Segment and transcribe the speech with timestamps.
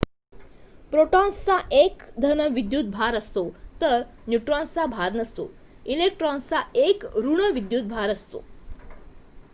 [0.93, 3.43] प्रोटॉन्सचा एक धन विद्युत भार असतो
[3.81, 5.49] तर न्यूट्रॉन्सचा भार नसतो
[5.85, 8.43] इलेक्ट्रॉन्सचा एक ऋण विद्युत भार असतो